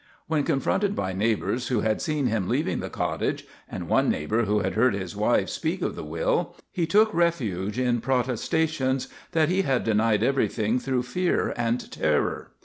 When 0.25 0.41
confronted 0.41 0.95
by 0.95 1.13
neighbours 1.13 1.67
who 1.67 1.81
had 1.81 2.01
seen 2.01 2.25
him 2.25 2.49
leaving 2.49 2.79
the 2.79 2.89
cottage 2.89 3.45
and 3.69 3.87
one 3.87 4.09
neighbour 4.09 4.45
who 4.45 4.61
had 4.61 4.73
heard 4.73 4.95
his 4.95 5.15
wife 5.15 5.47
speak 5.47 5.83
of 5.83 5.95
the 5.95 6.03
will, 6.03 6.55
he 6.71 6.87
took 6.87 7.13
refuge 7.13 7.77
in 7.77 8.01
protestations 8.01 9.09
that 9.33 9.49
he 9.49 9.61
had 9.61 9.83
denied 9.83 10.23
everything 10.23 10.79
through 10.79 11.03
fear 11.03 11.53
and 11.55 11.91
terror. 11.91 12.49